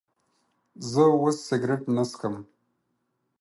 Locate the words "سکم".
2.09-2.35